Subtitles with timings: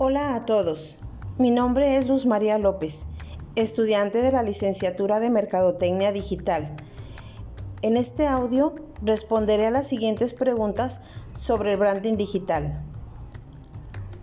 [0.00, 0.96] Hola a todos,
[1.38, 3.02] mi nombre es Luz María López,
[3.56, 6.76] estudiante de la licenciatura de Mercadotecnia Digital.
[7.82, 11.00] En este audio responderé a las siguientes preguntas
[11.34, 12.80] sobre el branding digital.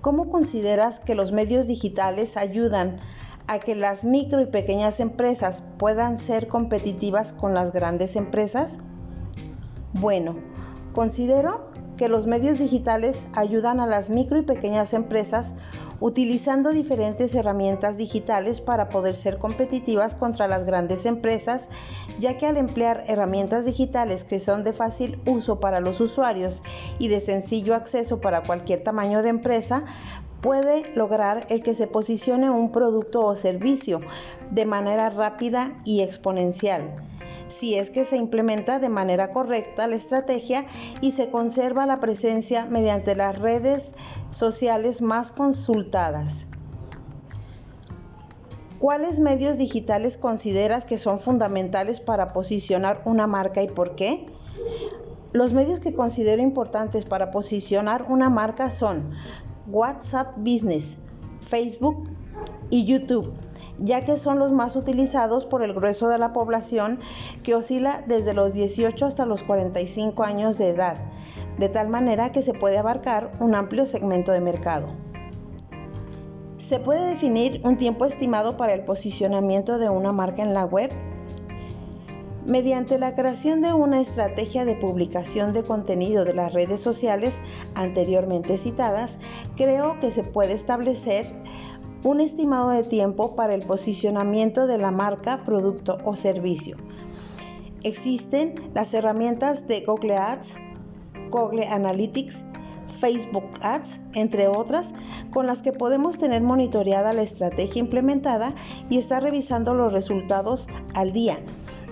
[0.00, 2.96] ¿Cómo consideras que los medios digitales ayudan
[3.46, 8.78] a que las micro y pequeñas empresas puedan ser competitivas con las grandes empresas?
[9.92, 10.36] Bueno,
[10.92, 15.54] considero que los medios digitales ayudan a las micro y pequeñas empresas
[16.00, 21.68] utilizando diferentes herramientas digitales para poder ser competitivas contra las grandes empresas,
[22.18, 26.62] ya que al emplear herramientas digitales que son de fácil uso para los usuarios
[27.00, 29.84] y de sencillo acceso para cualquier tamaño de empresa,
[30.40, 34.00] puede lograr el que se posicione un producto o servicio
[34.52, 36.94] de manera rápida y exponencial
[37.48, 40.66] si es que se implementa de manera correcta la estrategia
[41.00, 43.94] y se conserva la presencia mediante las redes
[44.30, 46.46] sociales más consultadas.
[48.78, 54.26] ¿Cuáles medios digitales consideras que son fundamentales para posicionar una marca y por qué?
[55.32, 59.10] Los medios que considero importantes para posicionar una marca son
[59.66, 60.96] WhatsApp Business,
[61.40, 62.08] Facebook
[62.70, 63.32] y YouTube
[63.78, 66.98] ya que son los más utilizados por el grueso de la población
[67.42, 70.96] que oscila desde los 18 hasta los 45 años de edad,
[71.58, 74.88] de tal manera que se puede abarcar un amplio segmento de mercado.
[76.56, 80.90] ¿Se puede definir un tiempo estimado para el posicionamiento de una marca en la web?
[82.44, 87.40] Mediante la creación de una estrategia de publicación de contenido de las redes sociales
[87.74, 89.18] anteriormente citadas,
[89.56, 91.34] creo que se puede establecer
[92.02, 96.76] un estimado de tiempo para el posicionamiento de la marca, producto o servicio.
[97.82, 100.56] Existen las herramientas de Google Ads,
[101.30, 102.42] Google Analytics,
[103.00, 104.94] Facebook Ads, entre otras,
[105.32, 108.54] con las que podemos tener monitoreada la estrategia implementada
[108.90, 111.38] y estar revisando los resultados al día,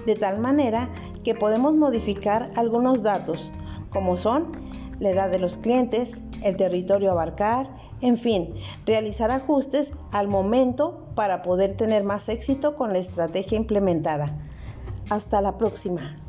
[0.07, 0.89] de tal manera
[1.23, 3.53] que podemos modificar algunos datos,
[3.91, 4.53] como son
[4.99, 11.07] la edad de los clientes, el territorio a abarcar, en fin, realizar ajustes al momento
[11.15, 14.37] para poder tener más éxito con la estrategia implementada.
[15.09, 16.26] Hasta la próxima.